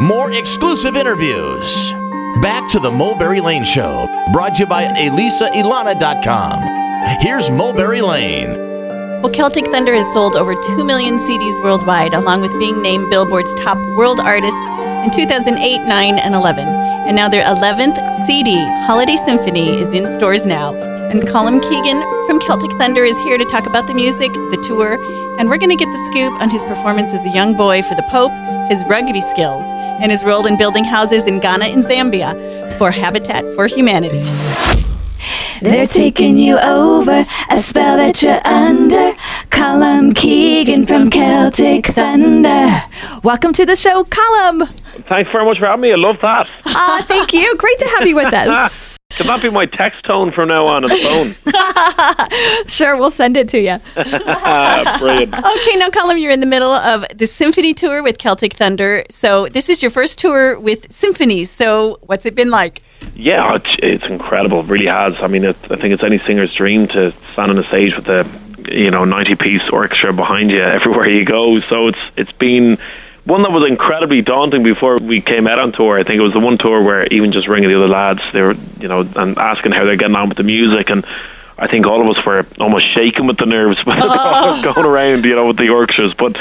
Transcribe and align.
More 0.00 0.30
exclusive 0.32 0.94
interviews. 0.94 1.94
Back 2.42 2.70
to 2.72 2.78
the 2.78 2.90
Mulberry 2.90 3.40
Lane 3.40 3.64
Show, 3.64 4.06
brought 4.30 4.54
to 4.56 4.64
you 4.64 4.66
by 4.66 4.84
ElisaElana.com. 4.84 6.60
Here's 7.22 7.48
Mulberry 7.48 8.02
Lane. 8.02 8.50
Well, 9.22 9.32
Celtic 9.32 9.64
Thunder 9.68 9.94
has 9.94 10.12
sold 10.12 10.36
over 10.36 10.54
2 10.54 10.84
million 10.84 11.16
CDs 11.16 11.64
worldwide, 11.64 12.12
along 12.12 12.42
with 12.42 12.52
being 12.58 12.82
named 12.82 13.08
Billboard's 13.08 13.54
top 13.54 13.78
world 13.96 14.20
artist 14.20 14.54
in 15.02 15.10
2008, 15.12 15.78
9, 15.78 16.18
and 16.18 16.34
11. 16.34 16.68
And 16.68 17.16
now 17.16 17.30
their 17.30 17.44
11th 17.44 18.26
CD, 18.26 18.54
Holiday 18.84 19.16
Symphony, 19.16 19.80
is 19.80 19.94
in 19.94 20.06
stores 20.06 20.44
now. 20.44 20.74
And 20.74 21.22
Colm 21.22 21.62
Keegan 21.62 22.02
from 22.26 22.38
Celtic 22.40 22.72
Thunder 22.72 23.04
is 23.04 23.16
here 23.20 23.38
to 23.38 23.44
talk 23.46 23.66
about 23.66 23.86
the 23.86 23.94
music, 23.94 24.30
the 24.34 24.62
tour, 24.66 24.98
and 25.38 25.48
we're 25.48 25.56
going 25.56 25.70
to 25.70 25.76
get 25.82 25.90
the 25.90 26.10
scoop 26.10 26.38
on 26.42 26.50
his 26.50 26.62
performance 26.64 27.14
as 27.14 27.24
a 27.24 27.30
young 27.30 27.56
boy 27.56 27.80
for 27.80 27.94
the 27.94 28.06
Pope, 28.10 28.32
his 28.68 28.84
rugby 28.84 29.20
skills, 29.20 29.64
and 30.00 30.10
his 30.10 30.24
role 30.24 30.46
in 30.46 30.56
building 30.56 30.84
houses 30.84 31.26
in 31.26 31.40
Ghana 31.40 31.66
and 31.66 31.82
Zambia 31.82 32.78
for 32.78 32.90
Habitat 32.90 33.44
for 33.54 33.66
Humanity. 33.66 34.22
They're 35.60 35.86
taking 35.86 36.36
you 36.36 36.58
over, 36.58 37.26
a 37.50 37.62
spell 37.62 37.96
that 37.96 38.22
you're 38.22 38.46
under. 38.46 39.14
Colm 39.50 40.14
Keegan 40.14 40.86
from 40.86 41.10
Celtic 41.10 41.86
Thunder. 41.86 42.68
Welcome 43.22 43.52
to 43.54 43.64
the 43.64 43.74
show, 43.76 44.04
Colm. 44.04 44.68
Thanks 45.08 45.30
very 45.30 45.44
much 45.44 45.58
for 45.58 45.66
having 45.66 45.80
me. 45.82 45.92
I 45.92 45.96
love 45.96 46.18
that. 46.20 46.48
Ah, 46.66 47.04
thank 47.08 47.32
you. 47.32 47.56
Great 47.56 47.78
to 47.78 47.86
have 47.86 48.06
you 48.06 48.16
with 48.16 48.32
us. 48.32 48.82
Can 49.16 49.26
that 49.28 49.40
be 49.40 49.50
my 49.50 49.64
text 49.64 50.04
tone 50.04 50.30
from 50.30 50.48
now 50.48 50.66
on 50.66 50.84
on 50.84 50.90
the 50.90 50.96
phone? 50.96 51.34
Sure, 52.68 52.96
we'll 52.96 53.10
send 53.10 53.36
it 53.36 53.48
to 53.50 53.58
you. 53.58 53.78
Brilliant. 53.94 55.34
Okay, 55.34 55.76
now, 55.76 55.88
Colm, 55.88 56.20
you're 56.20 56.32
in 56.32 56.40
the 56.40 56.46
middle 56.46 56.72
of 56.72 57.04
the 57.14 57.26
symphony 57.26 57.72
tour 57.72 58.02
with 58.02 58.18
Celtic 58.18 58.54
Thunder. 58.54 59.04
So, 59.08 59.48
this 59.48 59.68
is 59.68 59.82
your 59.82 59.90
first 59.90 60.18
tour 60.18 60.58
with 60.58 60.92
symphonies. 60.92 61.50
So, 61.50 61.98
what's 62.02 62.26
it 62.26 62.34
been 62.34 62.50
like? 62.50 62.82
Yeah, 63.14 63.54
it's, 63.54 63.76
it's 63.78 64.04
incredible. 64.04 64.60
It 64.60 64.66
really 64.66 64.86
has. 64.86 65.14
I 65.20 65.28
mean, 65.28 65.44
it, 65.44 65.56
I 65.70 65.76
think 65.76 65.94
it's 65.94 66.02
any 66.02 66.18
singer's 66.18 66.52
dream 66.52 66.88
to 66.88 67.12
stand 67.32 67.50
on 67.50 67.58
a 67.58 67.64
stage 67.64 67.96
with 67.96 68.08
a 68.08 68.26
you 68.70 68.90
know 68.90 69.04
90 69.04 69.36
piece 69.36 69.68
orchestra 69.70 70.12
behind 70.12 70.50
you 70.50 70.60
everywhere 70.60 71.08
you 71.08 71.24
go. 71.24 71.60
So 71.60 71.88
it's 71.88 71.98
it's 72.16 72.32
been 72.32 72.78
one 73.26 73.42
that 73.42 73.50
was 73.50 73.68
incredibly 73.68 74.22
daunting 74.22 74.62
before 74.62 74.98
we 74.98 75.20
came 75.20 75.46
out 75.46 75.58
on 75.58 75.72
tour. 75.72 75.98
I 75.98 76.04
think 76.04 76.18
it 76.18 76.22
was 76.22 76.32
the 76.32 76.40
one 76.40 76.58
tour 76.58 76.82
where 76.82 77.06
even 77.08 77.32
just 77.32 77.48
ringing 77.48 77.68
the 77.68 77.76
other 77.76 77.88
lads, 77.88 78.22
they 78.32 78.40
were 78.40 78.54
you 78.80 78.88
know 78.88 79.00
and 79.16 79.36
asking 79.36 79.72
how 79.72 79.84
they're 79.84 79.96
getting 79.96 80.16
on 80.16 80.28
with 80.28 80.38
the 80.38 80.44
music 80.44 80.90
and. 80.90 81.04
I 81.58 81.68
think 81.68 81.86
all 81.86 82.02
of 82.02 82.14
us 82.14 82.22
were 82.22 82.44
almost 82.60 82.84
shaking 82.92 83.26
with 83.26 83.38
the 83.38 83.46
nerves 83.46 83.82
oh. 83.86 84.60
going 84.62 84.86
around, 84.86 85.24
you 85.24 85.34
know, 85.34 85.46
with 85.46 85.56
the 85.56 85.70
orchestras. 85.70 86.12
But 86.12 86.36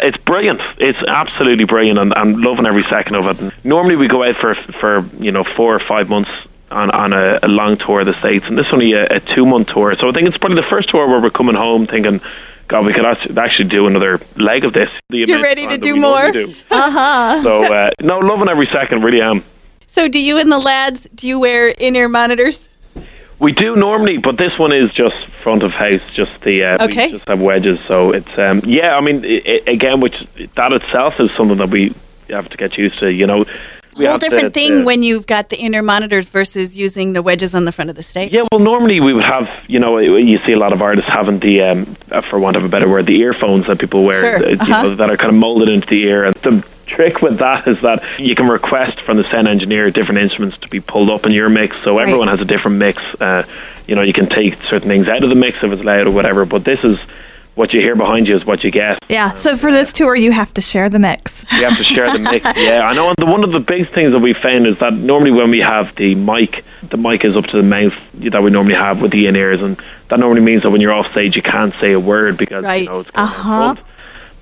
it's 0.00 0.16
brilliant. 0.16 0.60
It's 0.78 0.98
absolutely 1.06 1.66
brilliant, 1.66 2.00
and 2.00 2.12
I'm 2.12 2.42
loving 2.42 2.66
every 2.66 2.82
second 2.82 3.14
of 3.14 3.26
it. 3.26 3.40
And 3.40 3.52
normally 3.62 3.94
we 3.94 4.08
go 4.08 4.24
out 4.24 4.34
for 4.34 4.56
for 4.56 5.04
you 5.20 5.30
know 5.30 5.44
four 5.44 5.76
or 5.76 5.78
five 5.78 6.08
months 6.08 6.30
on 6.70 6.90
on 6.90 7.12
a, 7.12 7.38
a 7.42 7.48
long 7.48 7.76
tour 7.76 8.00
of 8.00 8.06
the 8.06 8.14
states, 8.14 8.46
and 8.46 8.58
this 8.58 8.66
is 8.66 8.72
only 8.72 8.92
a, 8.94 9.06
a 9.06 9.20
two 9.20 9.46
month 9.46 9.68
tour. 9.68 9.94
So 9.94 10.08
I 10.08 10.12
think 10.12 10.26
it's 10.26 10.36
probably 10.36 10.56
the 10.56 10.68
first 10.68 10.88
tour 10.88 11.06
where 11.06 11.20
we're 11.20 11.30
coming 11.30 11.54
home 11.54 11.86
thinking. 11.86 12.20
God, 12.68 12.84
we 12.84 12.92
could 12.92 13.04
actually 13.38 13.68
do 13.68 13.86
another 13.86 14.20
leg 14.36 14.64
of 14.64 14.72
this. 14.72 14.90
The 15.08 15.18
You're 15.18 15.42
ready 15.42 15.66
to 15.68 15.78
do 15.78 15.96
more? 15.96 16.32
do. 16.32 16.52
So, 16.70 17.72
uh, 17.72 17.90
no, 18.00 18.18
loving 18.18 18.48
every 18.48 18.66
second, 18.66 19.02
really 19.04 19.20
am. 19.20 19.44
So, 19.86 20.08
do 20.08 20.22
you 20.22 20.38
and 20.38 20.50
the 20.50 20.58
lads, 20.58 21.06
do 21.14 21.28
you 21.28 21.38
wear 21.38 21.68
in-ear 21.68 22.08
monitors? 22.08 22.68
We 23.38 23.52
do 23.52 23.76
normally, 23.76 24.16
but 24.18 24.36
this 24.38 24.58
one 24.58 24.72
is 24.72 24.92
just 24.92 25.14
front 25.26 25.62
of 25.62 25.72
house. 25.72 26.00
Just 26.10 26.40
the 26.40 26.64
uh, 26.64 26.84
Okay. 26.84 27.06
we 27.06 27.12
just 27.18 27.28
have 27.28 27.40
wedges, 27.40 27.78
so 27.80 28.12
it's 28.12 28.38
um, 28.38 28.62
yeah. 28.64 28.96
I 28.96 29.00
mean, 29.02 29.24
i 29.24 29.42
i 29.44 29.70
again, 29.70 30.00
which 30.00 30.26
that 30.54 30.72
itself 30.72 31.20
is 31.20 31.30
something 31.32 31.58
that 31.58 31.68
we 31.68 31.94
have 32.30 32.48
to 32.48 32.56
get 32.56 32.78
used 32.78 32.98
to. 33.00 33.12
You 33.12 33.26
know, 33.26 33.44
Whole 33.96 34.18
to- 34.18 34.18
different 34.18 34.54
thing 34.54 34.80
to- 34.80 34.84
when 34.84 35.02
you've 35.02 35.26
got 35.26 35.48
the 35.48 35.58
in-ear 35.58 35.82
monitors 35.82 36.28
versus 36.28 36.76
using 36.76 37.12
the 37.12 37.22
wedges 37.22 37.54
on 37.54 37.64
the 37.64 37.72
front 37.72 37.90
of 37.90 37.96
the 37.96 38.02
stage. 38.02 38.32
Yeah, 38.32 38.42
well, 38.52 38.60
normally 38.60 39.00
we 39.00 39.12
would 39.12 39.24
have, 39.24 39.48
you 39.66 39.78
know, 39.78 39.98
you 39.98 40.38
see 40.38 40.52
a 40.52 40.58
lot 40.58 40.72
of 40.72 40.82
artists 40.82 41.10
having 41.10 41.38
the, 41.38 41.62
um, 41.62 41.96
uh, 42.10 42.20
for 42.20 42.38
want 42.38 42.56
of 42.56 42.64
a 42.64 42.68
better 42.68 42.88
word, 42.88 43.06
the 43.06 43.20
earphones 43.20 43.66
that 43.66 43.78
people 43.78 44.04
wear, 44.04 44.20
Sure, 44.20 44.46
uh, 44.46 44.50
you 44.50 44.56
uh-huh. 44.60 44.82
know, 44.82 44.94
that 44.96 45.10
are 45.10 45.16
kind 45.16 45.30
of 45.30 45.38
molded 45.38 45.68
into 45.68 45.86
the 45.86 46.02
ear. 46.04 46.24
And 46.24 46.34
the 46.36 46.64
trick 46.86 47.20
with 47.20 47.38
that 47.38 47.66
is 47.66 47.80
that 47.80 48.02
you 48.18 48.34
can 48.34 48.48
request 48.48 49.00
from 49.00 49.16
the 49.16 49.24
sound 49.24 49.48
engineer 49.48 49.90
different 49.90 50.20
instruments 50.20 50.56
to 50.58 50.68
be 50.68 50.80
pulled 50.80 51.10
up 51.10 51.26
in 51.26 51.32
your 51.32 51.48
mix. 51.48 51.76
So 51.82 51.98
everyone 51.98 52.28
has 52.28 52.40
a 52.40 52.44
different 52.44 52.76
mix. 52.78 53.02
Uh, 53.20 53.42
you 53.86 53.94
know, 53.94 54.02
you 54.02 54.12
can 54.12 54.26
take 54.26 54.54
certain 54.62 54.88
things 54.88 55.08
out 55.08 55.22
of 55.22 55.28
the 55.28 55.34
mix 55.34 55.62
if 55.62 55.72
it's 55.72 55.82
loud 55.82 56.06
or 56.06 56.10
whatever. 56.10 56.44
But 56.44 56.64
this 56.64 56.82
is 56.84 56.98
what 57.56 57.72
you 57.72 57.80
hear 57.80 57.96
behind 57.96 58.28
you 58.28 58.36
is 58.36 58.44
what 58.44 58.62
you 58.62 58.70
get. 58.70 58.98
Yeah, 59.08 59.34
so 59.34 59.56
for 59.56 59.72
this 59.72 59.92
tour, 59.92 60.14
you 60.14 60.30
have 60.30 60.52
to 60.54 60.60
share 60.60 60.88
the 60.90 60.98
mix. 60.98 61.44
You 61.52 61.64
have 61.64 61.76
to 61.78 61.84
share 61.84 62.12
the 62.12 62.18
mix. 62.20 62.44
Yeah, 62.56 62.86
I 62.86 62.94
know. 62.94 63.08
And 63.08 63.16
the, 63.16 63.24
one 63.26 63.42
of 63.44 63.50
the 63.50 63.60
big 63.60 63.88
things 63.88 64.12
that 64.12 64.18
we 64.18 64.34
found 64.34 64.66
is 64.66 64.78
that 64.78 64.92
normally 64.92 65.30
when 65.32 65.50
we 65.50 65.60
have 65.60 65.94
the 65.96 66.14
mic, 66.14 66.64
the 66.82 66.98
mic 66.98 67.24
is 67.24 67.34
up 67.34 67.46
to 67.46 67.56
the 67.56 67.62
mouth 67.62 67.94
that 68.14 68.42
we 68.42 68.50
normally 68.50 68.74
have 68.74 69.00
with 69.00 69.10
the 69.10 69.26
in 69.26 69.36
ears, 69.36 69.62
and 69.62 69.80
that 70.08 70.18
normally 70.20 70.42
means 70.42 70.62
that 70.62 70.70
when 70.70 70.80
you're 70.82 70.92
off 70.92 71.10
stage, 71.10 71.34
you 71.34 71.42
can't 71.42 71.74
say 71.80 71.92
a 71.92 72.00
word 72.00 72.36
because 72.36 72.62
Right. 72.62 72.84
you 72.84 72.90
know 72.92 73.00
it's 73.00 73.10
going 73.10 73.24
Uh-huh. 73.26 73.52
on 73.52 73.74
front. 73.76 73.88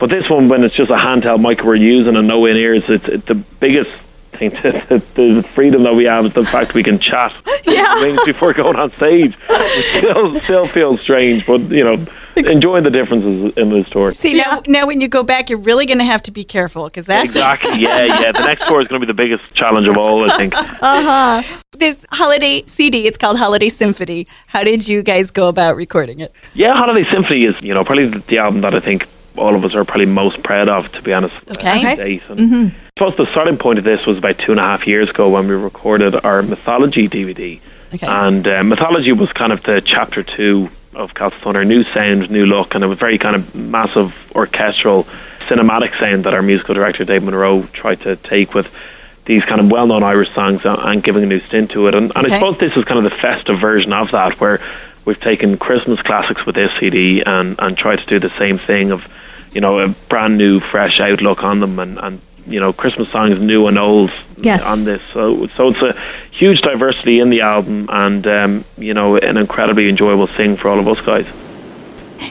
But 0.01 0.11
this 0.11 0.29
one, 0.29 0.49
when 0.49 0.65
it's 0.65 0.75
just 0.75 0.91
a 0.91 0.97
handheld 0.97 1.41
mic 1.41 1.63
we're 1.63 1.77
using 1.77 2.17
and 2.17 2.27
no 2.27 2.45
in 2.47 2.57
ears, 2.57 2.83
it's, 2.89 3.05
it's 3.07 3.25
the 3.27 3.37
biggest 3.37 3.91
thing. 4.33 4.51
the, 4.63 5.01
the 5.15 5.43
freedom 5.55 5.85
that 5.85 5.95
we 5.95 6.05
have 6.05 6.27
is 6.27 6.33
the 6.33 6.45
fact 6.45 6.75
we 6.75 6.83
can 6.83 6.99
chat 6.99 7.33
things 7.63 8.19
before 8.27 8.53
going 8.53 8.75
on 8.75 8.91
stage. 8.95 9.37
It 9.49 9.99
still, 9.99 10.41
still 10.41 10.67
feels 10.67 11.01
strange, 11.01 11.47
but 11.47 11.61
you 11.71 11.85
know, 11.85 12.05
enjoying 12.37 12.85
the 12.85 12.91
differences 12.91 13.57
in 13.57 13.71
this 13.71 13.89
tour. 13.91 14.13
See, 14.15 14.35
now, 14.35 14.61
now 14.67 14.87
when 14.87 15.01
you 15.01 15.09
go 15.09 15.23
back, 15.23 15.49
you're 15.51 15.59
really 15.59 15.87
going 15.87 15.99
to 15.99 16.05
have 16.05 16.23
to 16.25 16.31
be 16.31 16.45
careful 16.45 16.85
because 16.87 17.07
that's 17.07 17.31
Exactly. 17.31 17.81
Yeah, 17.81 18.05
yeah. 18.05 18.33
The 18.33 18.47
next 18.47 18.67
tour 18.67 18.81
is 18.81 18.89
going 18.89 19.01
to 19.01 19.07
be 19.07 19.11
the 19.11 19.15
biggest 19.15 19.53
challenge 19.55 19.87
of 19.87 19.97
all, 19.97 20.31
I 20.31 20.37
think. 20.37 20.55
uh 20.57 20.63
huh. 21.43 21.59
this 21.79 22.05
holiday 22.13 22.65
CD. 22.67 23.07
It's 23.07 23.19
called 23.19 23.39
Holiday 23.39 23.69
Symphony. 23.69 24.27
How 24.47 24.65
did 24.65 24.89
you 24.89 25.03
guys 25.03 25.31
go 25.31 25.49
about 25.49 25.77
recording 25.77 26.21
it? 26.21 26.33
Yeah, 26.55 26.75
Holiday 26.75 27.09
Symphony 27.11 27.45
is, 27.45 27.61
you 27.61 27.75
know, 27.75 27.85
probably 27.85 28.07
the, 28.07 28.19
the 28.21 28.39
album 28.39 28.61
that 28.63 28.75
I 28.75 28.81
think 28.81 29.07
all 29.37 29.55
of 29.55 29.65
us 29.65 29.75
are 29.75 29.85
probably 29.85 30.07
most 30.07 30.43
proud 30.43 30.69
of, 30.69 30.91
to 30.93 31.03
be 31.03 31.13
honest. 31.13 31.35
Okay. 31.51 31.83
to 31.83 31.91
Okay. 31.91 31.97
date. 31.97 32.23
And 32.29 32.73
I 32.73 32.75
suppose 32.97 33.17
the 33.17 33.27
starting 33.27 33.59
point 33.59 33.79
of 33.79 33.85
this 33.85 34.07
was 34.07 34.19
about 34.19 34.39
two 34.39 34.53
and 34.53 34.61
a 34.61 34.65
half 34.65 34.87
years 34.87 35.11
ago 35.11 35.29
when 35.31 35.49
we 35.49 35.55
recorded 35.55 36.15
our 36.25 36.43
Mythology 36.43 37.09
DVD. 37.09 37.61
Okay. 37.93 38.07
And 38.07 38.47
uh, 38.47 38.63
Mythology 38.65 39.13
was 39.13 39.33
kind 39.33 39.53
of 39.53 39.63
the 39.65 39.81
chapter 39.81 40.23
two 40.23 40.69
of 40.97 41.13
Thunder, 41.13 41.65
new 41.65 41.83
sound, 41.83 42.31
new 42.31 42.47
look, 42.47 42.75
and 42.75 42.85
it 42.85 42.87
was 42.87 42.99
very 42.99 43.19
kind 43.19 43.37
of 43.37 43.55
massive 43.55 44.15
orchestral, 44.35 45.05
cinematic 45.41 45.99
sound 45.99 46.25
that 46.25 46.35
our 46.35 46.43
musical 46.43 46.75
director 46.75 47.05
Dave 47.05 47.23
Munro 47.23 47.63
tried 47.73 48.01
to 48.03 48.17
take 48.17 48.55
with 48.55 48.73
these 49.27 49.45
kind 49.45 49.61
of 49.61 49.71
well-known 49.71 50.03
Irish 50.03 50.31
songs 50.33 50.65
and, 50.65 50.79
and 50.79 51.03
giving 51.03 51.23
a 51.23 51.27
new 51.27 51.41
stint 51.41 51.71
to 51.71 51.89
it. 51.89 51.95
And, 51.95 52.13
and 52.15 52.27
Okay. 52.27 52.35
I 52.35 52.39
suppose 52.39 52.59
this 52.59 52.77
is 52.77 52.85
kind 52.85 52.99
of 53.05 53.11
the 53.11 53.17
festive 53.19 53.59
version 53.59 53.93
of 53.93 54.11
that, 54.11 54.39
where 54.41 54.61
we've 55.05 55.21
taken 55.21 55.57
Christmas 55.57 56.01
classics 56.03 56.45
with 56.45 56.55
this 56.55 56.73
CD 56.79 57.23
and, 57.23 57.57
and 57.59 57.77
tried 57.77 58.01
to 58.01 58.07
do 58.07 58.19
the 58.19 58.31
same 58.39 58.59
thing 58.59 58.91
of, 58.91 59.07
you 59.53 59.61
know, 59.61 59.79
a 59.79 59.89
brand 60.09 60.37
new, 60.37 60.61
fresh 60.61 61.01
outlook 61.01 61.43
on 61.43 61.61
them 61.61 61.79
and, 61.79 61.99
and 61.99 62.21
you 62.47 62.61
know, 62.61 62.73
Christmas 62.73 63.09
songs, 63.11 63.41
new 63.41 63.67
and 63.67 63.79
old, 63.79 64.11
Yes. 64.39 64.65
on 64.65 64.85
this. 64.85 65.01
So, 65.13 65.47
so 65.57 65.69
it's 65.69 65.81
a 65.83 65.97
huge 66.33 66.61
diversity 66.63 67.21
in 67.21 67.31
the 67.31 67.41
album, 67.41 67.89
and 67.91 68.27
um, 68.27 68.65
you 68.77 68.93
know, 68.95 69.17
an 69.17 69.37
incredibly 69.37 69.89
enjoyable 69.89 70.27
thing 70.27 70.57
for 70.57 70.69
all 70.69 70.79
of 70.79 70.89
us 70.89 71.01
guys. 71.01 71.27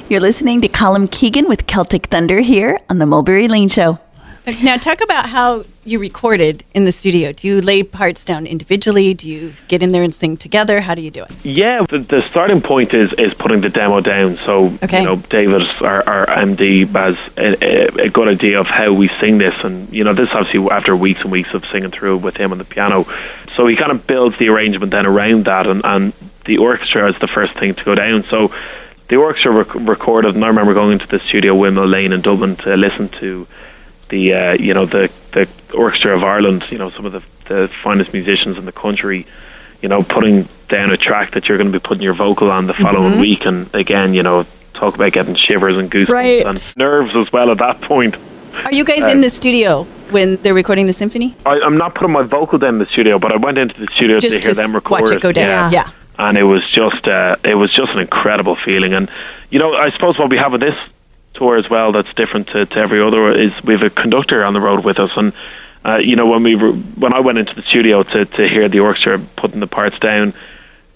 You're 0.09 0.19
listening 0.21 0.61
to 0.61 0.67
Colm 0.67 1.09
Keegan 1.09 1.47
with 1.47 1.65
Celtic 1.67 2.07
Thunder 2.07 2.41
here 2.41 2.79
on 2.89 2.99
the 2.99 3.05
Mulberry 3.05 3.47
Lane 3.47 3.69
Show. 3.69 3.99
Now, 4.45 4.75
talk 4.75 4.99
about 4.99 5.29
how 5.29 5.63
you 5.85 5.99
recorded 5.99 6.65
in 6.73 6.83
the 6.83 6.91
studio. 6.91 7.31
Do 7.31 7.47
you 7.47 7.61
lay 7.61 7.81
parts 7.81 8.25
down 8.25 8.45
individually? 8.45 9.13
Do 9.13 9.29
you 9.29 9.53
get 9.69 9.81
in 9.81 9.93
there 9.93 10.03
and 10.03 10.13
sing 10.13 10.35
together? 10.35 10.81
How 10.81 10.95
do 10.95 11.01
you 11.01 11.11
do 11.11 11.23
it? 11.23 11.31
Yeah, 11.45 11.85
the, 11.89 11.99
the 11.99 12.21
starting 12.23 12.59
point 12.61 12.93
is 12.93 13.13
is 13.13 13.33
putting 13.33 13.61
the 13.61 13.69
demo 13.69 14.01
down. 14.01 14.35
So 14.37 14.73
Okay. 14.83 14.99
you 14.99 15.05
know, 15.05 15.15
David, 15.15 15.61
our, 15.81 16.07
our 16.07 16.25
MD, 16.25 16.85
has 16.89 17.17
a, 17.37 18.03
a, 18.03 18.09
good 18.09 18.27
idea 18.27 18.59
of 18.59 18.67
how 18.67 18.91
we 18.91 19.07
sing 19.07 19.37
this, 19.37 19.55
and 19.63 19.91
you 19.93 20.03
know, 20.03 20.13
this 20.13 20.29
obviously 20.33 20.69
after 20.69 20.93
weeks 20.95 21.21
and 21.21 21.31
weeks 21.31 21.53
of 21.53 21.65
singing 21.67 21.91
through 21.91 22.17
with 22.17 22.35
him 22.35 22.51
on 22.51 22.57
the 22.57 22.65
piano. 22.65 23.05
So 23.55 23.65
he 23.67 23.77
kind 23.77 23.91
of 23.91 24.05
builds 24.07 24.37
the 24.39 24.49
arrangement 24.49 24.91
then 24.91 25.05
around 25.05 25.45
that, 25.45 25.67
and, 25.67 25.81
and 25.85 26.11
the 26.43 26.57
orchestra 26.57 27.07
is 27.07 27.17
the 27.19 27.27
first 27.27 27.53
thing 27.53 27.75
to 27.75 27.83
go 27.85 27.95
down. 27.95 28.23
So 28.23 28.53
the 29.07 29.15
orchestra 29.15 29.51
rec- 29.53 29.75
recorded, 29.75 30.35
and 30.35 30.43
I 30.43 30.49
remember 30.49 30.73
going 30.73 30.91
into 30.93 31.07
the 31.07 31.19
studio 31.19 31.55
Windmill 31.55 31.87
Lane 31.87 32.11
in 32.11 32.19
Dublin 32.21 32.57
to 32.57 32.75
listen 32.75 33.07
to 33.19 33.47
the 34.13 34.33
uh, 34.33 34.53
you 34.53 34.73
know 34.75 34.85
the 34.85 35.09
the 35.31 35.47
orchestra 35.73 36.13
of 36.15 36.23
Ireland, 36.23 36.61
you 36.69 36.77
know 36.77 36.89
some 36.91 37.05
of 37.05 37.11
the 37.17 37.21
the 37.49 37.67
finest 37.83 38.13
musicians 38.13 38.57
in 38.57 38.65
the 38.65 38.71
country, 38.85 39.25
you 39.81 39.89
know 39.89 40.01
putting 40.03 40.47
down 40.69 40.91
a 40.91 40.97
track 40.97 41.31
that 41.31 41.47
you're 41.49 41.57
going 41.57 41.71
to 41.71 41.77
be 41.79 41.83
putting 41.89 42.03
your 42.03 42.13
vocal 42.13 42.51
on 42.51 42.67
the 42.67 42.73
following 42.75 43.19
week, 43.19 43.45
and 43.45 43.73
again 43.73 44.13
you 44.13 44.21
know 44.23 44.45
talk 44.73 44.95
about 44.95 45.11
getting 45.13 45.35
shivers 45.35 45.77
and 45.77 45.89
goosebumps 45.91 46.09
Right. 46.09 46.45
and 46.45 46.61
nerves 46.77 47.15
as 47.15 47.31
well 47.31 47.49
at 47.51 47.57
that 47.59 47.81
point. 47.81 48.15
Are 48.65 48.73
you 48.73 48.83
guys 48.83 49.11
in 49.11 49.21
the 49.21 49.29
studio 49.29 49.83
when 50.11 50.35
they're 50.43 50.53
recording 50.53 50.85
the 50.85 50.93
symphony? 50.93 51.35
I, 51.45 51.59
I'm 51.59 51.77
not 51.77 51.95
putting 51.95 52.11
my 52.13 52.21
vocal 52.23 52.59
down 52.59 52.75
in 52.75 52.79
the 52.79 52.85
studio, 52.85 53.17
but 53.17 53.31
I 53.31 53.37
went 53.37 53.57
into 53.57 53.79
the 53.83 53.87
studio 53.95 54.19
Just 54.19 54.35
to 54.37 54.41
hear 54.43 54.51
to 54.53 54.55
them 54.61 54.71
record 54.73 55.01
watch 55.01 55.11
it 55.11 55.21
go 55.21 55.31
down. 55.31 55.73
Yeah. 55.73 55.89
and 56.19 56.37
it 56.37 56.43
was 56.43 56.63
just 56.69 57.07
uh, 57.07 57.35
it 57.43 57.55
was 57.55 57.71
just 57.73 57.91
an 57.93 57.99
incredible 57.99 58.55
feeling. 58.55 58.93
And 58.93 59.09
you 59.49 59.57
know, 59.59 59.73
I 59.73 59.89
suppose 59.89 60.19
what 60.19 60.29
we 60.29 60.37
have 60.37 60.51
with 60.51 60.61
this 60.61 60.77
tour 61.33 61.57
as 61.57 61.69
well 61.69 61.91
that's 61.91 62.13
different 62.13 62.47
to, 62.49 62.65
to 62.65 62.79
every 62.79 63.01
other 63.01 63.31
is 63.31 63.51
we 63.63 63.73
have 63.73 63.83
a 63.83 63.89
conductor 63.89 64.43
on 64.43 64.53
the 64.53 64.61
road 64.61 64.83
with 64.83 64.99
us, 64.99 65.11
and 65.15 65.33
Uh, 65.85 65.97
you 65.97 66.15
know, 66.15 66.25
when 66.25 66.43
we 66.43 66.55
were, 66.55 66.71
when 66.95 67.11
I 67.11 67.19
went 67.19 67.37
into 67.39 67.53
the 67.53 67.61
studio 67.61 68.03
to, 68.03 68.23
to 68.23 68.47
hear 68.47 68.69
the 68.69 68.79
orchestra 68.79 69.19
putting 69.35 69.59
the 69.59 69.67
parts 69.67 69.99
down, 69.99 70.33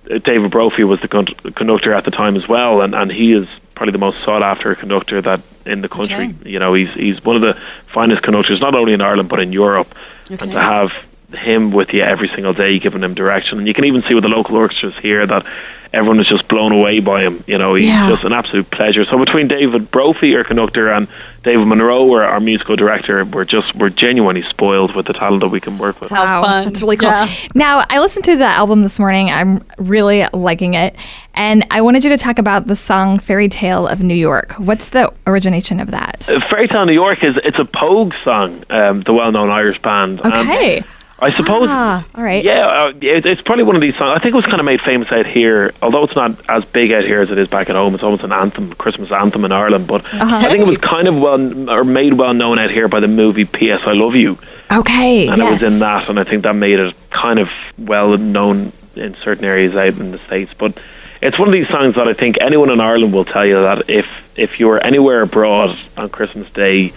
uh, 0.09 0.19
David 0.19 0.49
Brophy 0.49 0.85
was 0.85 1.01
the 1.01 1.09
con- 1.09 1.25
conductor 1.55 1.91
at 1.93 2.05
the 2.05 2.11
time 2.11 2.37
as 2.37 2.47
well, 2.47 2.79
and, 2.79 2.95
and 2.95 3.11
he 3.11 3.33
is 3.33 3.47
probably 3.75 3.91
the 3.91 3.97
most 3.97 4.23
sought 4.23 4.41
after 4.41 4.73
conductor 4.75 5.21
that 5.21 5.41
in 5.65 5.81
the 5.81 5.89
country. 5.89 6.27
Okay. 6.27 6.49
You 6.49 6.59
know, 6.59 6.73
he's 6.73 6.93
he's 6.93 7.19
one 7.25 7.35
of 7.35 7.41
the 7.41 7.55
finest 7.87 8.21
conductors, 8.23 8.61
not 8.61 8.75
only 8.75 8.93
in 8.93 9.01
Ireland 9.01 9.27
but 9.27 9.39
in 9.41 9.51
Europe. 9.51 9.93
And 10.29 10.51
to 10.53 10.61
have 10.61 10.93
him 11.33 11.71
with 11.71 11.93
you 11.93 12.01
every 12.03 12.27
single 12.29 12.53
day, 12.53 12.79
giving 12.79 13.03
him 13.03 13.13
direction, 13.13 13.57
and 13.57 13.67
you 13.67 13.73
can 13.73 13.85
even 13.85 14.01
see 14.03 14.13
with 14.13 14.23
the 14.23 14.29
local 14.29 14.55
orchestras 14.55 14.95
here 14.97 15.25
that 15.27 15.45
everyone 15.93 16.19
is 16.19 16.27
just 16.27 16.47
blown 16.47 16.71
away 16.71 16.99
by 16.99 17.21
him. 17.23 17.43
You 17.47 17.57
know, 17.57 17.73
he's 17.73 17.87
Yeah. 17.87 18.09
just 18.09 18.23
an 18.23 18.33
absolute 18.33 18.69
pleasure. 18.71 19.05
So 19.05 19.17
between 19.17 19.47
David 19.47 19.89
Brophy, 19.89 20.35
our 20.35 20.43
conductor, 20.43 20.91
and 20.91 21.07
David 21.43 21.65
Munro, 21.65 22.11
our, 22.13 22.23
our 22.23 22.39
musical 22.41 22.75
director, 22.75 23.23
we're 23.23 23.45
just 23.45 23.73
we're 23.75 23.89
genuinely 23.89 24.41
spoiled 24.43 24.95
with 24.95 25.05
the 25.05 25.13
talent 25.13 25.39
that 25.41 25.47
we 25.47 25.61
can 25.61 25.77
work 25.77 26.01
with. 26.01 26.09
How 26.11 26.23
Wow, 26.23 26.43
fun. 26.43 26.65
That's 26.65 26.81
really 26.81 26.97
cool. 26.97 27.07
Yeah. 27.09 27.29
Now, 27.55 27.85
I 27.89 27.99
listened 27.99 28.25
to 28.25 28.35
the 28.35 28.45
album 28.45 28.81
this 28.81 28.99
morning. 28.99 29.29
I'm 29.29 29.63
really 29.77 30.27
liking 30.33 30.73
it. 30.73 30.95
And 31.35 31.65
I 31.71 31.79
wanted 31.81 32.03
you 32.03 32.09
to 32.09 32.17
talk 32.17 32.37
about 32.37 32.67
the 32.67 32.75
song 32.75 33.17
Fairy 33.19 33.47
Tale 33.47 33.87
of 33.87 34.01
New 34.01 34.15
York. 34.15 34.53
What's 34.57 34.89
the 34.89 35.11
origination 35.25 35.79
of 35.79 35.91
that? 35.91 36.27
Uh, 36.29 36.39
Fairy 36.49 36.67
Tale 36.67 36.81
of 36.81 36.87
New 36.87 36.93
York 36.93 37.23
is 37.23 37.37
it's 37.45 37.59
a 37.59 37.65
Pogue 37.65 38.13
song, 38.23 38.63
um, 38.69 39.01
the 39.01 39.13
well-known 39.13 39.49
Irish 39.49 39.81
band. 39.81 40.19
And 40.23 40.33
Okay. 40.33 40.83
I 41.19 41.31
suppose. 41.35 41.67
Ah, 41.69 42.05
all 42.13 42.23
right. 42.23 42.43
Yeah, 42.45 42.67
uh, 42.67 42.93
it, 43.01 43.25
it's 43.25 43.41
probably 43.41 43.63
one 43.63 43.75
of 43.75 43.81
these 43.81 43.95
songs. 43.97 44.15
I 44.15 44.21
think 44.21 44.33
it 44.33 44.35
was 44.35 44.45
kind 44.45 44.59
of 44.59 44.65
made 44.65 44.81
famous 44.81 45.11
out 45.11 45.25
here, 45.25 45.73
although 45.81 46.03
it's 46.03 46.15
not 46.15 46.39
as 46.47 46.63
big 46.65 46.91
out 46.91 47.03
here 47.05 47.21
as 47.21 47.31
it 47.31 47.39
is 47.39 47.47
back 47.47 47.69
at 47.71 47.75
home. 47.75 47.95
It's 47.95 48.03
almost 48.03 48.23
an 48.23 48.31
anthem, 48.31 48.71
Christmas 48.73 49.11
anthem 49.11 49.43
in 49.43 49.51
Ireland. 49.51 49.87
But 49.87 50.05
Uh-huh. 50.13 50.37
I 50.37 50.43
think 50.49 50.59
it 50.59 50.67
was 50.67 50.77
kind 50.77 51.07
of 51.07 51.19
well 51.19 51.69
or 51.71 51.83
made 51.83 52.13
well 52.13 52.33
known 52.35 52.59
out 52.59 52.69
here 52.69 52.87
by 52.87 52.99
the 52.99 53.07
movie 53.07 53.45
P.S. 53.45 53.81
I 53.87 53.93
Love 53.93 54.15
You, 54.15 54.37
Okay. 54.71 55.27
and 55.27 55.37
yes. 55.39 55.47
it 55.47 55.51
was 55.51 55.73
in 55.73 55.79
that, 55.79 56.07
and 56.07 56.19
I 56.19 56.23
think 56.23 56.43
that 56.43 56.53
made 56.55 56.77
it 56.79 56.93
kind 57.09 57.39
of 57.39 57.49
well 57.79 58.15
known 58.17 58.71
in 58.95 59.15
certain 59.15 59.45
areas 59.45 59.75
out 59.75 59.97
in 59.99 60.11
the 60.11 60.19
states. 60.19 60.53
But 60.55 60.77
it's 61.21 61.39
one 61.39 61.47
of 61.47 61.51
these 61.53 61.67
songs 61.67 61.95
that 61.95 62.07
I 62.07 62.13
think 62.13 62.37
anyone 62.39 62.69
in 62.69 62.79
Ireland 62.79 63.11
will 63.11 63.25
tell 63.25 63.45
you 63.45 63.59
that 63.63 63.89
if 63.89 64.07
if 64.35 64.59
you 64.59 64.67
were 64.67 64.77
anywhere 64.79 65.21
abroad 65.23 65.75
on 65.97 66.09
Christmas 66.09 66.47
Day 66.51 66.93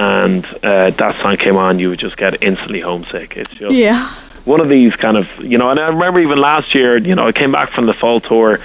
and 0.00 0.46
uh, 0.62 0.88
that 0.90 1.20
song 1.20 1.36
came 1.36 1.56
on, 1.56 1.78
you 1.78 1.90
would 1.90 1.98
just 1.98 2.16
get 2.16 2.42
instantly 2.42 2.80
homesick. 2.80 3.36
It's 3.36 3.50
just 3.50 3.74
Yeah. 3.74 4.08
one 4.46 4.60
of 4.60 4.68
these 4.70 4.96
kind 4.96 5.16
of 5.18 5.28
you 5.42 5.58
know, 5.58 5.68
and 5.70 5.78
I 5.78 5.88
remember 5.88 6.20
even 6.20 6.38
last 6.38 6.74
year, 6.74 6.96
you 6.96 7.14
know, 7.14 7.26
I 7.26 7.32
came 7.32 7.52
back 7.52 7.70
from 7.70 7.84
the 7.86 7.92
fall 7.92 8.18
tour 8.20 8.60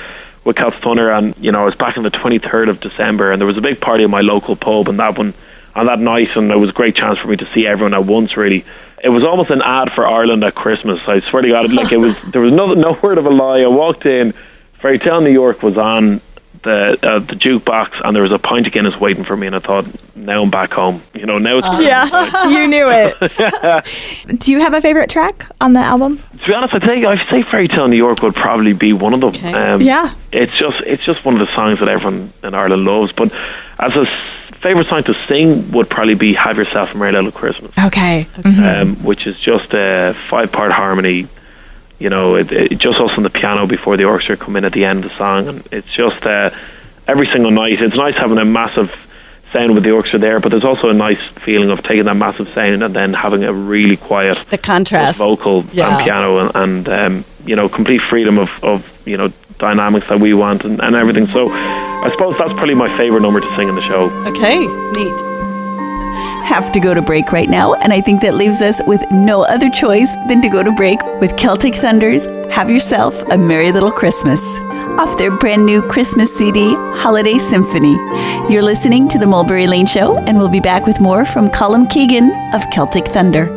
with 0.46 0.56
Celtic 0.56 0.80
Thunder, 0.82 1.12
and 1.12 1.36
you 1.38 1.52
know, 1.52 1.62
I 1.62 1.66
was 1.66 1.76
back 1.76 1.98
on 1.98 2.04
the 2.04 2.12
23rd 2.12 2.70
of 2.70 2.80
December, 2.80 3.32
and 3.32 3.42
there 3.42 3.48
was 3.48 3.58
a 3.58 3.62
big 3.62 3.82
party 3.82 4.04
in 4.06 4.12
my 4.12 4.22
local 4.22 4.56
pub, 4.56 4.88
and 4.88 4.98
that 5.00 5.18
one 5.18 5.34
on 5.76 5.88
that 5.88 6.00
night, 6.00 6.34
and 6.38 6.52
it 6.52 6.58
was 6.58 6.70
a 6.70 6.74
great 6.74 6.96
chance 6.96 7.18
for 7.18 7.28
me 7.28 7.36
to 7.36 7.46
see 7.54 7.68
everyone 7.68 7.94
at 7.94 8.06
once. 8.06 8.38
Really, 8.38 8.64
it 9.04 9.10
was 9.10 9.26
almost 9.26 9.50
an 9.50 9.62
ad 9.62 9.92
for 9.92 10.08
Ireland 10.08 10.42
at 10.46 10.56
Christmas. 10.56 11.02
I 11.06 11.20
swear 11.20 11.42
to 11.42 11.50
God, 11.50 11.74
like 11.74 11.92
it 11.92 11.98
was. 11.98 12.16
There 12.32 12.42
was 12.42 12.54
no 12.54 12.74
no 12.74 12.94
word 13.04 13.18
of 13.18 13.26
a 13.26 13.30
lie. 13.30 13.60
I 13.62 13.68
walked 13.68 14.06
in, 14.06 14.34
Fairy 14.80 15.00
Tale 15.00 15.20
New 15.20 15.32
York 15.44 15.62
was 15.64 15.78
on 15.78 16.22
the 16.66 17.00
uh, 17.02 17.20
the 17.20 17.36
jukebox, 17.36 18.02
and 18.04 18.14
there 18.14 18.24
was 18.24 18.34
a 18.34 18.38
pint 18.40 18.68
of 18.68 18.74
Guinness 18.74 19.00
waiting 19.00 19.24
for 19.24 19.38
me, 19.38 19.48
and 19.48 19.56
I 19.56 19.60
thought, 19.60 19.86
now 20.16 20.44
I'm 20.44 20.50
back 20.50 20.72
home. 20.72 21.02
You 21.14 21.26
know, 21.26 21.38
now 21.38 21.60
it's. 21.60 21.68
Yeah. 21.82 22.48
you 22.50 22.68
knew 22.68 22.88
it. 22.92 24.40
Do 24.40 24.52
you 24.52 24.60
have 24.60 24.74
a 24.74 24.82
favorite 24.82 25.10
track 25.10 25.46
on 25.62 25.72
the 25.74 25.80
album? 25.80 26.22
To 26.42 26.48
be 26.48 26.54
honest, 26.54 26.74
I 26.74 26.80
think 26.80 27.06
I'd 27.06 27.26
say 27.30 27.44
Fairy 27.44 27.68
Tale 27.70 27.88
New 27.88 27.96
York 27.96 28.22
would 28.22 28.36
probably 28.36 28.74
be 28.74 28.92
one 28.92 29.14
of 29.14 29.22
them. 29.22 29.30
Okay. 29.30 29.54
Um, 29.54 29.82
Yeah. 29.82 30.14
it's 30.32 30.52
just 30.58 30.82
it's 30.82 31.04
just 31.04 31.24
one 31.24 31.36
of 31.40 31.40
the 31.48 31.54
songs 31.56 31.80
that 31.80 31.88
everyone 31.88 32.34
in 32.44 32.54
Ireland 32.54 32.84
loves. 32.84 33.12
But 33.14 33.32
as 33.80 33.96
a 33.96 34.06
favorite 34.62 34.88
song 34.88 35.04
to 35.04 35.14
sing 35.28 35.72
would 35.72 35.90
probably 35.90 36.16
be 36.16 36.34
"Have 36.34 36.58
Yourself 36.58 36.94
a 36.94 36.98
Merry 36.98 37.12
Little 37.14 37.32
Christmas," 37.32 37.72
Okay. 37.78 38.26
um, 38.44 38.96
which 39.04 39.28
is 39.28 39.40
just 39.40 39.74
a 39.74 40.16
five-part 40.30 40.72
harmony. 40.72 41.28
You 42.00 42.10
know, 42.10 42.36
it, 42.36 42.52
it 42.52 42.78
just 42.78 43.00
us 43.00 43.12
on 43.18 43.24
the 43.24 43.30
piano 43.30 43.66
before 43.68 43.96
the 43.98 44.04
orchestra 44.06 44.36
come 44.38 44.56
in 44.58 44.66
at 44.66 44.74
the 44.74 44.84
end 44.86 45.06
of 45.06 45.12
the 45.12 45.18
song, 45.18 45.48
and 45.48 45.68
it's 45.72 45.88
just 45.88 46.26
uh, 46.26 46.50
every 47.08 47.26
single 47.28 47.52
night. 47.52 47.82
It's 47.82 47.96
nice 47.96 48.16
having 48.16 48.38
a 48.38 48.44
massive 48.46 48.94
sound 49.54 49.74
with 49.74 49.84
the 49.84 49.92
orchestra 49.92 50.20
there, 50.20 50.40
but 50.42 50.50
there's 50.50 50.66
also 50.66 50.90
a 50.90 50.94
nice 50.94 51.22
feeling 51.22 51.70
of 51.72 51.82
taking 51.84 52.04
that 52.04 52.18
massive 52.18 52.50
sound 52.50 52.84
and 52.84 52.94
then 52.94 53.14
having 53.14 53.46
a 53.46 53.54
really 53.54 53.96
quiet 53.96 54.38
The 54.50 54.58
contrast. 54.58 55.18
vocal 55.18 55.64
Yeah. 55.72 55.96
and 55.96 56.04
piano 56.04 56.40
and, 56.40 56.52
and 56.56 56.90
um, 56.90 57.26
you 57.46 57.56
know 57.56 57.70
complete 57.70 58.00
freedom 58.02 58.38
of, 58.38 58.50
of 58.64 58.86
you 59.08 59.16
know 59.16 59.32
dynamics 59.58 60.08
that 60.10 60.20
we 60.20 60.34
want 60.34 60.66
and, 60.66 60.82
and 60.82 60.96
everything. 60.98 61.28
So 61.28 61.48
I 61.50 62.10
suppose 62.12 62.38
that's 62.38 62.52
probably 62.54 62.76
my 62.76 62.90
favorite 62.98 63.22
number 63.22 63.40
to 63.40 63.56
sing 63.56 63.70
in 63.70 63.76
the 63.76 63.82
show. 63.84 64.10
Okay, 64.28 64.60
neat. 64.60 65.35
Have 66.46 66.72
to 66.74 66.80
go 66.80 66.94
to 66.94 67.02
break 67.02 67.32
right 67.32 67.50
now, 67.50 67.74
and 67.74 67.92
I 67.92 68.02
think 68.02 68.22
that 68.22 68.36
leaves 68.36 68.62
us 68.62 68.80
with 68.86 69.04
no 69.12 69.44
other 69.44 69.68
choice 69.70 70.14
than 70.28 70.44
to 70.44 70.48
go 70.48 70.62
to 70.62 70.72
break 70.72 71.04
with 71.20 71.36
Celtic 71.38 71.74
Thunders. 71.74 72.26
Have 72.54 72.70
yourself 72.70 73.20
a 73.32 73.38
merry 73.38 73.72
little 73.72 73.92
Christmas. 73.92 74.40
Off 75.00 75.18
their 75.18 75.36
brand 75.36 75.66
new 75.66 75.82
Christmas 75.82 76.34
CD, 76.38 76.76
Holiday 76.98 77.40
Symphony. 77.40 77.96
You're 78.48 78.62
listening 78.62 79.08
to 79.10 79.18
the 79.18 79.26
Mulberry 79.26 79.66
Lane 79.66 79.88
Show, 79.88 80.18
and 80.20 80.38
we'll 80.38 80.48
be 80.48 80.60
back 80.60 80.86
with 80.86 81.02
more 81.02 81.26
from 81.26 81.50
Colm 81.50 81.90
Keegan 81.90 82.32
of 82.54 82.64
Celtic 82.72 83.08
Thunder. 83.08 83.48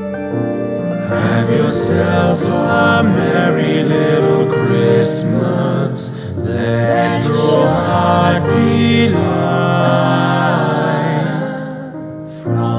Have 1.09 1.51
yourself 1.51 2.43
a 2.43 3.03
merry 3.05 3.83
little 3.85 4.47
Christmas. 4.47 6.11
Let 6.37 7.25
your 7.27 7.67
heart 7.67 8.45
be 8.49 9.11
light. 9.11 9.78